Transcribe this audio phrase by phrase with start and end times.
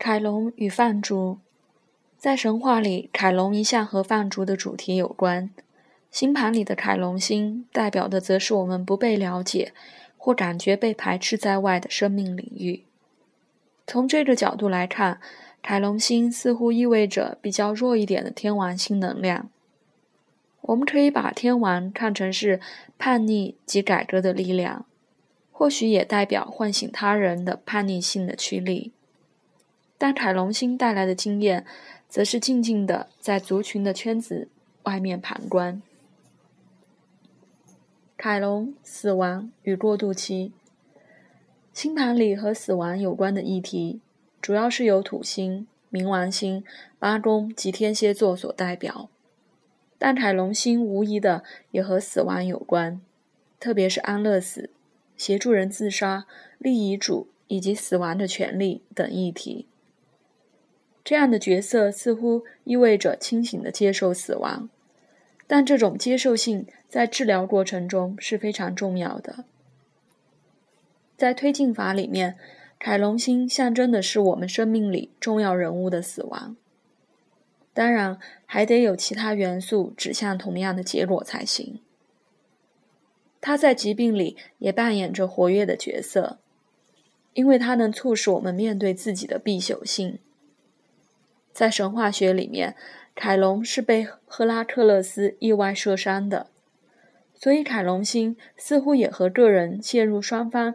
[0.00, 1.36] 凯龙与泛竹，
[2.16, 5.50] 在神话里，凯龙一向和泛竹的主题有关。
[6.10, 9.74] 星盘里的凯龙星代表的则是我们不被了解
[10.16, 12.84] 或感觉被排斥在外的生命领域。
[13.86, 15.20] 从这个角度来看，
[15.60, 19.50] 凯龙星似乎意味着比较弱一点的天王星能量。
[20.62, 22.58] 我们可以把天王看成是
[22.96, 24.86] 叛逆及改革的力量，
[25.52, 28.92] 或许也代表唤醒他人的叛逆性的驱力。
[30.02, 31.66] 但凯龙星带来的经验，
[32.08, 34.48] 则是静静的在族群的圈子
[34.84, 35.82] 外面旁观。
[38.16, 40.52] 凯龙死亡与过渡期，
[41.74, 44.00] 星盘里和死亡有关的议题，
[44.40, 46.64] 主要是由土星、冥王星、
[46.98, 49.10] 八宫及天蝎座所代表。
[49.98, 53.02] 但凯龙星无疑的也和死亡有关，
[53.58, 54.70] 特别是安乐死、
[55.18, 56.24] 协助人自杀、
[56.56, 59.66] 立遗嘱以及死亡的权利等议题。
[61.02, 64.68] 这样的角色似乎意味着清醒的接受死亡，
[65.46, 69.44] 但这种接受性在治疗过程中是非常重要的。
[71.16, 72.36] 在推进法里面，
[72.78, 76.56] 凯龙星象征的是我们生命里重要人物的死亡。
[77.72, 81.80] 当然，还得有其他元素指向同样的结果才行。
[83.40, 86.38] 它在疾病里也扮演着活跃的角色，
[87.32, 90.18] 因为它能促使我们面对自己的必朽性。
[91.52, 92.74] 在神话学里面，
[93.14, 96.46] 凯龙是被赫拉克勒斯意外射伤的，
[97.34, 100.74] 所以凯龙星似乎也和个人陷入双方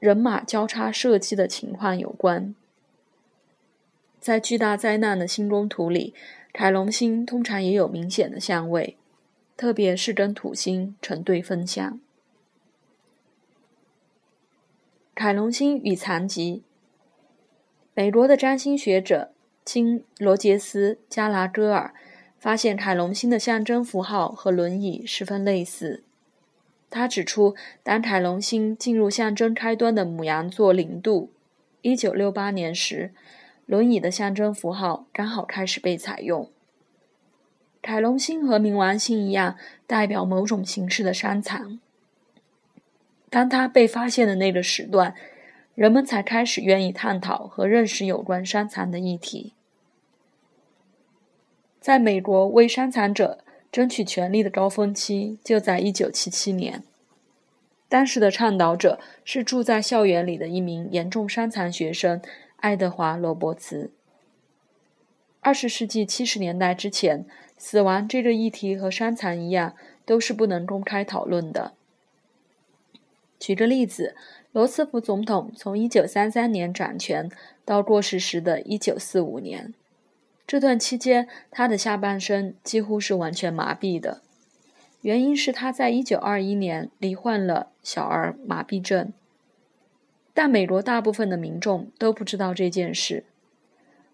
[0.00, 2.54] 人马交叉射击的情况有关。
[4.18, 6.14] 在巨大灾难的星宫图里，
[6.52, 8.96] 凯龙星通常也有明显的相位，
[9.56, 12.00] 特别是跟土星成对分相。
[15.14, 16.64] 凯龙星与残疾，
[17.92, 19.33] 美国的占星学者。
[19.64, 21.94] 经罗杰斯·加拉戈尔
[22.38, 26.02] 发现，凯龙星的象征符号和轮椅十分类似。
[26.90, 31.30] 他指出，当凯龙星进入象征开端的母羊座零度
[31.80, 33.12] （一九六八年）时，
[33.64, 36.50] 轮椅的象征符号刚好开始被采用。
[37.80, 39.56] 凯龙星和冥王星一样，
[39.86, 41.80] 代表某种形式的伤残。
[43.30, 45.14] 当它被发现的那个时段。
[45.74, 49.52] 人们才开始愿意探讨和认识有关伤残的议题。
[51.80, 56.84] 在美国为伤残者争取权利的高峰期就在1977年，
[57.88, 62.22] 当时的倡导者是住在校园里的一名严重伤残学生
[62.58, 63.90] 爱德华·罗伯茨。
[65.42, 67.26] 20世纪70年代之前，
[67.58, 69.74] 死亡这个议题和伤残一样，
[70.06, 71.74] 都是不能公开讨论的。
[73.40, 74.14] 举个例子。
[74.54, 77.28] 罗斯福总统从1933年掌权
[77.64, 79.74] 到过世时的1945年，
[80.46, 84.22] 这段期间，他的下半身几乎是完全麻痹的。
[85.00, 89.12] 原因是他在1921年罹患了小儿麻痹症。
[90.32, 93.24] 但美国大部分的民众都不知道这件事。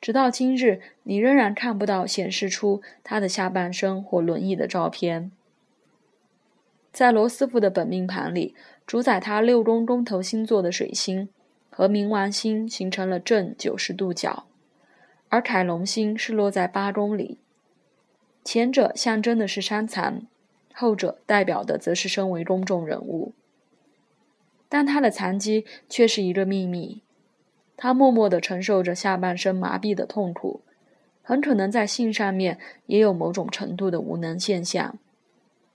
[0.00, 5.30] 直到今日，你仍然看不到显示出他的下半身或轮椅的照片。
[6.94, 8.54] 在罗斯福的本命盘里。
[8.86, 11.30] 主宰他六宫宫头星座的水星
[11.70, 14.44] 和冥王星形成了正九十度角，
[15.30, 17.38] 而凯龙星是落在八宫里。
[18.44, 20.26] 前者象征的是伤残，
[20.74, 23.32] 后者代表的则是身为公众人物。
[24.68, 27.00] 但他的残疾却是一个秘密，
[27.76, 30.60] 他默默地承受着下半身麻痹的痛苦，
[31.22, 34.98] 很可能在性上面也有某种程度的无能现象，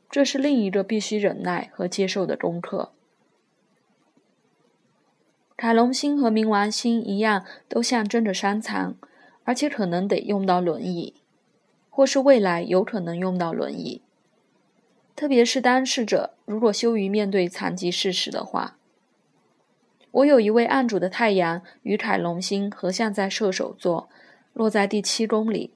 [0.09, 2.91] 这是另一个必须忍耐和接受的功课。
[5.55, 8.95] 凯龙星和冥王星一样，都象征着伤残，
[9.43, 11.13] 而且可能得用到轮椅，
[11.89, 14.01] 或是未来有可能用到轮椅。
[15.15, 18.77] 特别是当事者如果羞于面对残疾事实的话。
[20.11, 24.09] 我有一位案主的太阳与凯龙星合相在射手座，
[24.53, 25.71] 落在第七宫里。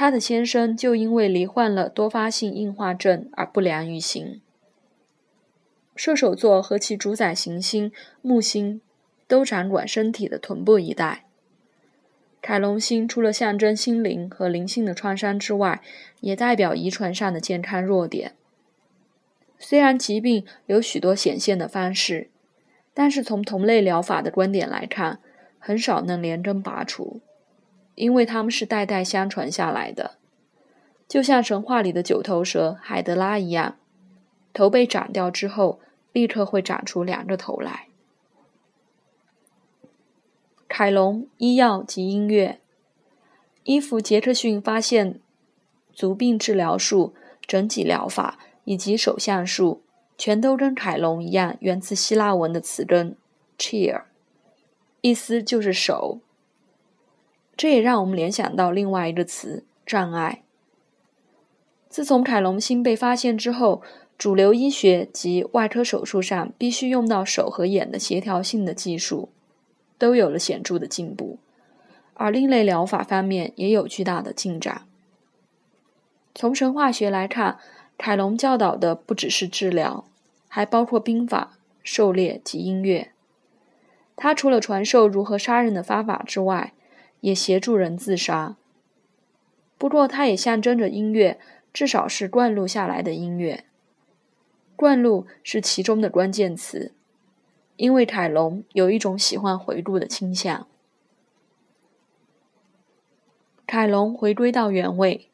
[0.00, 4.40] 他的先生就因为罹患了多发性硬化症而不良于行。
[5.96, 7.90] 射手座和其主宰行星
[8.22, 8.80] 木星
[9.26, 11.24] 都掌管身体的臀部一带。
[12.40, 15.82] 凯龙星除了象征心灵和灵性的创伤之外，
[16.20, 18.36] 也代表遗传上的健康弱点。
[19.58, 22.30] 虽然疾病有许多显现的方式，
[22.94, 25.18] 但是从同类疗法的观点来看，
[25.58, 27.20] 很少能连根拔除，
[27.98, 30.12] 因为它们是代代相传下来的，
[31.06, 33.76] 就像神话里的九头蛇海德拉一样，
[34.52, 35.80] 头被斩掉之后。
[36.10, 37.86] 立刻会长出两个头来。
[40.66, 42.58] 凯龙医药及音乐。
[43.62, 45.20] 伊芙杰克逊发现
[45.92, 47.14] 足病治疗术、
[47.46, 49.82] 整脊疗法以及手相术，
[50.16, 53.14] 全都跟凯龙一样，源自希腊文的词根
[53.58, 54.02] “chair”，
[55.02, 56.18] 意思就是手。
[57.58, 60.44] 这也让我们联想到另外一个词“障碍”。
[61.90, 63.82] 自从凯龙星被发现之后，
[64.16, 69.30] 主流医学及外科手术上必须用到手和眼的协调性的技术，
[69.98, 71.38] 都有了显著的进步，
[72.14, 74.82] 而另类疗法方面也有巨大的进展。
[76.36, 77.58] 从神话学来看，
[77.96, 80.04] 凯龙教导的不只是治疗，
[80.46, 83.10] 还包括兵法、狩猎及音乐。
[84.14, 86.72] 他除了传授如何杀人的方法之外，
[87.20, 88.56] 也协助人自杀。
[89.76, 91.38] 不过，它也象征着音乐，
[91.72, 93.64] 至少是灌录下来的音乐。
[94.74, 96.92] 灌录是其中的关键词，
[97.76, 100.66] 因为凯龙有一种喜欢回顾的倾向。
[103.66, 105.28] 凯龙回归到原位。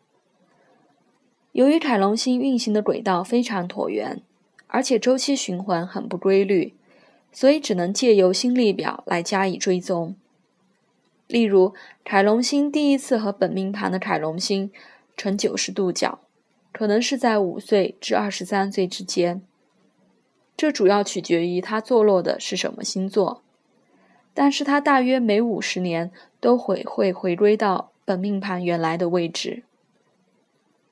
[1.53, 4.21] 由于凯龙星运行的轨道非常椭圆，
[4.67, 6.75] 而且周期循环很不规律，
[7.31, 10.17] 所以只能借由星历表来加以追踪。
[11.26, 11.75] 例如，
[12.05, 14.71] 凯龙星第一次和本命盘的凯龙星
[15.17, 16.21] 成九十度角，
[16.71, 19.43] 可能是在五岁至二十三岁之间。
[20.56, 23.43] 这主要取决于它坐落的是什么星座，
[24.32, 29.65] 但是它大约每五十年都会会回归到本命盘原来的位置。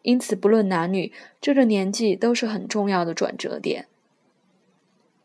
[0.03, 3.87] 因此，不论男女，这个年纪都是很重要的转折点。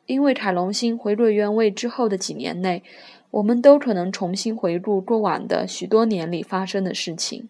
[0.07, 2.81] 因为凯龙星回归原位之后的几年内。
[3.30, 7.50] 我们都可能重新回顾过往的许多年里发生的事情，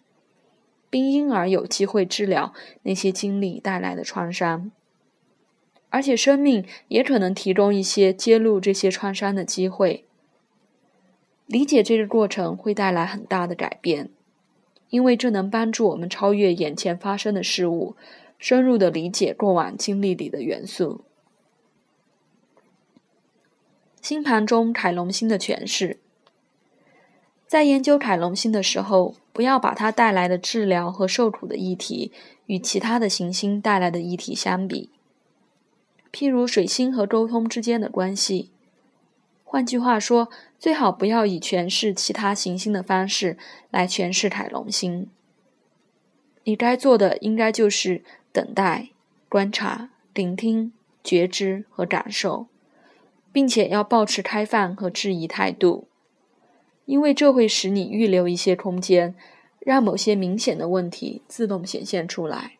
[0.90, 2.52] 并因而有机会治疗
[2.82, 4.72] 那些经历带来的创伤，
[5.88, 10.04] 而且生命也可能提供一些揭露这些创伤的机会。
[11.46, 14.10] 理解这个过程会带来很大的改变，
[14.90, 17.94] 因为这能帮助我们超越眼前发生的事物，
[18.36, 21.04] 深入的理解过往经历里的元素。
[24.08, 25.98] 星盘中凯龙星的诠释，
[27.46, 32.10] 在研究凯龙星的时候，不要把它带来的治疗和受苦的议题
[32.46, 34.88] 与其他的行星带来的议题相比，
[36.10, 38.50] 譬如水星和沟通之间的关系。
[39.44, 43.36] 换句话说，最好不要以诠释其他行星的方式
[43.70, 45.10] 来诠释凯龙星。
[46.44, 48.02] 你该做的应该就是
[48.32, 48.88] 等待、
[49.28, 50.72] 观察、聆听、
[51.04, 52.46] 觉知和感受。
[53.38, 55.86] 并且要保持开放和质疑态度，
[56.86, 59.14] 因为这会使你预留一些空间，
[59.60, 62.58] 让某些明显的问题自动显现出来。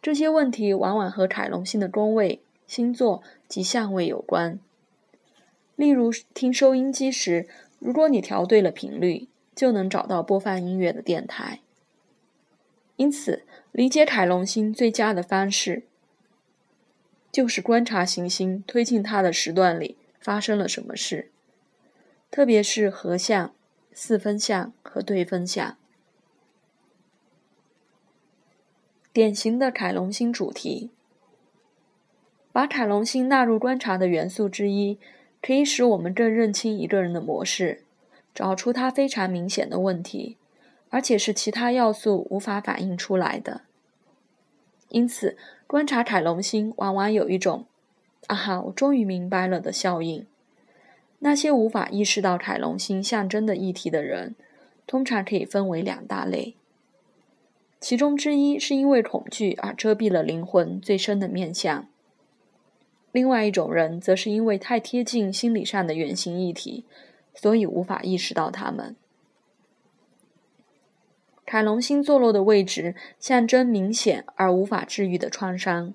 [0.00, 4.60] 这些问题往往和凯龙星的宫位、星座及相位有关。
[5.74, 7.48] 例如，听收音机时，
[7.80, 9.26] 如果你调对了频率，
[9.56, 11.58] 就能找到播放音乐的电台。
[12.94, 15.82] 因此，理解凯龙星最佳的方式。
[17.36, 21.30] 就是观察行星推进它的时段里发生了什么事，
[22.30, 23.52] 特别是合相、
[23.92, 25.76] 四分相和对分相。
[29.12, 30.90] 典型的凯龙星主题，
[32.52, 34.98] 把凯龙星纳入观察的元素之一，
[35.42, 37.84] 可以使我们更认清一个人的模式，
[38.34, 40.38] 找出他非常明显的问题，
[40.88, 43.60] 而且是其他要素无法反映出来的。
[44.88, 45.36] 因此。
[45.68, 47.66] 观察凯龙星，往往有一种
[48.28, 50.24] “啊哈，我终于明白了”的效应。
[51.18, 54.36] 那些无法意识到凯龙星象征的议题的人，
[54.86, 56.54] 通常可以分为两大类。
[57.80, 61.88] 其中之一是因为恐惧而遮蔽了灵魂最深的面相；
[63.10, 66.84] 另外一种人，则是因为太贴近心理上的原型议题，
[67.34, 68.94] 所以无法意识到他们。
[71.46, 75.94] 凯龙星坐落的位置象征明显而无法治愈的创伤，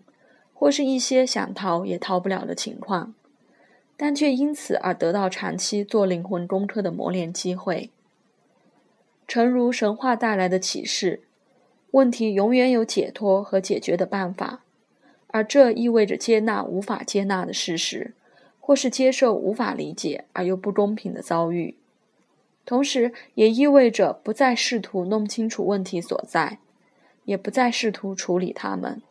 [0.53, 3.13] 或是一些想逃也逃不了的情况，
[3.98, 7.89] 但却因此而得到长期做灵魂功课的磨练机会。
[9.27, 11.22] 诚如神话带来的启示，
[11.91, 14.63] 问题永远有解脱和解决的办法，
[15.27, 18.13] 而这意味着接纳无法接纳的事实，
[18.62, 21.75] 或是接受无法理解而又不公平的遭遇。
[22.65, 26.60] 同时，也意味着不再试图弄清楚问题所在，
[27.25, 29.01] 也不再试图处理它们，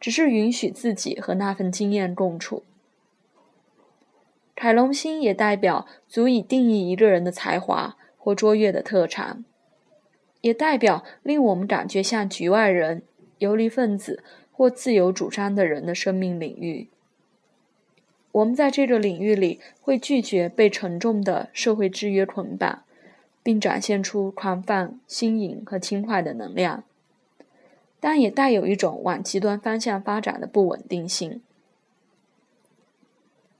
[0.00, 2.64] 只是允许自己和那份经验共处。
[4.56, 9.44] 凯龙星也代表足以定义一个人的才华或卓越的特长，
[10.40, 13.02] 也代表令我们感觉像局外人、
[13.38, 16.88] 游离分子或自由主张的人的生命领域。
[18.32, 22.82] 我们在这个领域里会拒绝被沉重的社会制约捆绑，
[23.42, 26.84] 并展现出狂放、新颖和轻快的能量，
[27.98, 31.40] 但也带有一种往极端方向发展的不稳定性。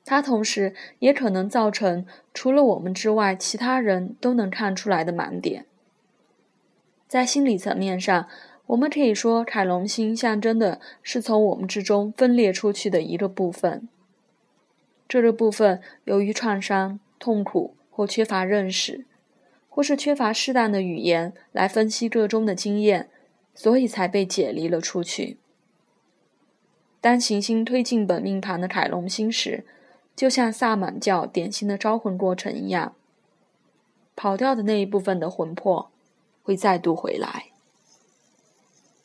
[0.04, 5.66] 它同时也可能造成除了我们之外其他人都能看出来的盲点。
[7.06, 8.26] 在心理层面上，
[8.66, 13.88] 我们可以说，凯龙星象征的是从我们之中分裂出去的一个部分。
[15.08, 19.06] 这个部分由于创伤、痛苦或缺乏认识，
[19.70, 23.08] 或是缺乏适当的语言来分析个中的经验，
[23.54, 25.38] 所以才被解离了出去。
[27.00, 29.64] 当行星推进本命盘的凯龙星时，
[30.14, 32.94] 就像萨满教典型的招魂过程一样，
[34.14, 35.90] 跑掉的那一部分的魂魄
[36.42, 37.47] 会再度回来。